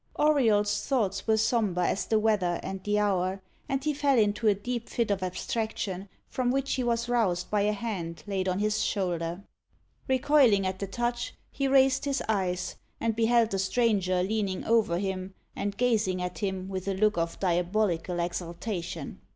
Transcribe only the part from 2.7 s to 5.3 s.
the hour, and he fell into a deep fit of